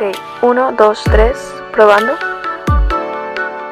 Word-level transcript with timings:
Ok, 0.00 0.16
uno, 0.42 0.72
dos, 0.72 1.02
tres, 1.04 1.36
probando. 1.72 2.14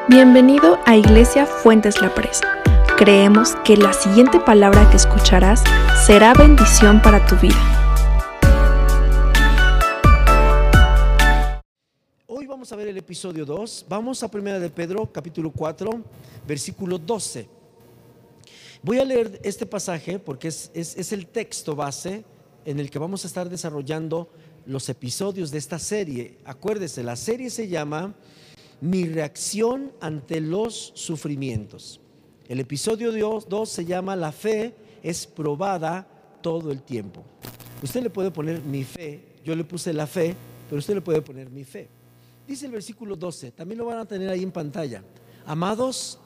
Bienvenido 0.07 0.77
a 0.85 0.95
Iglesia 0.95 1.47
Fuentes 1.47 2.01
La 2.01 2.13
Presa. 2.13 2.61
Creemos 2.97 3.55
que 3.65 3.75
la 3.75 3.93
siguiente 3.93 4.39
palabra 4.39 4.87
que 4.91 4.97
escucharás 4.97 5.63
será 6.05 6.35
bendición 6.35 7.01
para 7.01 7.25
tu 7.25 7.35
vida. 7.37 7.57
Hoy 12.27 12.45
vamos 12.45 12.71
a 12.71 12.75
ver 12.75 12.89
el 12.89 12.97
episodio 12.97 13.43
2. 13.43 13.87
Vamos 13.89 14.21
a 14.21 14.29
Primera 14.29 14.59
de 14.59 14.69
Pedro, 14.69 15.07
capítulo 15.11 15.49
4, 15.51 15.89
versículo 16.47 16.99
12. 16.99 17.49
Voy 18.83 18.99
a 18.99 19.05
leer 19.05 19.39
este 19.43 19.65
pasaje 19.65 20.19
porque 20.19 20.49
es, 20.49 20.69
es- 20.75 20.95
es 20.95 21.11
el 21.11 21.25
texto 21.25 21.75
base 21.75 22.23
en 22.65 22.79
el 22.79 22.91
que 22.91 22.99
vamos 22.99 23.23
a 23.23 23.27
estar 23.27 23.49
desarrollando 23.49 24.29
los 24.65 24.89
episodios 24.89 25.51
de 25.51 25.57
esta 25.57 25.79
serie. 25.79 26.37
Acuérdese, 26.45 27.03
la 27.03 27.15
serie 27.15 27.49
se 27.49 27.67
llama 27.67 28.15
Mi 28.81 29.05
reacción 29.05 29.91
ante 30.01 30.41
los 30.41 30.91
sufrimientos. 30.95 31.99
El 32.47 32.59
episodio 32.59 33.11
2 33.11 33.69
se 33.69 33.85
llama 33.85 34.15
La 34.15 34.31
fe 34.31 34.73
es 35.03 35.27
probada 35.27 36.07
todo 36.41 36.71
el 36.71 36.81
tiempo. 36.81 37.23
Usted 37.81 38.03
le 38.03 38.09
puede 38.09 38.31
poner 38.31 38.61
mi 38.61 38.83
fe, 38.83 39.37
yo 39.43 39.55
le 39.55 39.63
puse 39.63 39.93
la 39.93 40.07
fe, 40.07 40.35
pero 40.67 40.79
usted 40.79 40.95
le 40.95 41.01
puede 41.01 41.21
poner 41.21 41.49
mi 41.49 41.63
fe. 41.63 41.87
Dice 42.47 42.65
el 42.65 42.71
versículo 42.71 43.15
12, 43.15 43.51
también 43.51 43.77
lo 43.77 43.85
van 43.85 43.99
a 43.99 44.05
tener 44.05 44.29
ahí 44.29 44.43
en 44.43 44.51
pantalla. 44.51 45.03
Amados, 45.45 46.19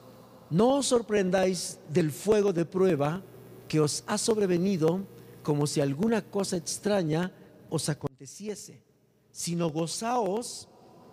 no 0.50 0.76
os 0.76 0.86
sorprendáis 0.86 1.78
del 1.90 2.10
fuego 2.10 2.52
de 2.52 2.64
prueba 2.64 3.22
que 3.68 3.80
os 3.80 4.04
ha 4.06 4.18
sobrevenido 4.18 5.06
como 5.42 5.66
si 5.66 5.80
alguna 5.80 6.22
cosa 6.22 6.56
extraña 6.56 7.32
os 7.68 7.88
aconteciese, 8.24 8.80
sino 9.30 9.68
gozaos 9.68 10.66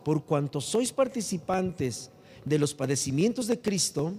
por 0.05 0.23
cuanto 0.23 0.61
sois 0.61 0.91
participantes 0.91 2.09
de 2.45 2.57
los 2.57 2.73
padecimientos 2.73 3.47
de 3.47 3.59
Cristo, 3.59 4.13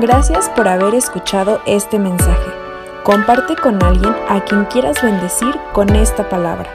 Gracias 0.00 0.48
por 0.50 0.68
haber 0.68 0.94
escuchado 0.94 1.60
este 1.66 1.98
mensaje. 1.98 2.52
Comparte 3.02 3.56
con 3.56 3.82
alguien 3.82 4.14
a 4.28 4.44
quien 4.44 4.64
quieras 4.66 5.02
bendecir 5.02 5.52
con 5.72 5.92
esta 5.96 6.28
palabra. 6.28 6.70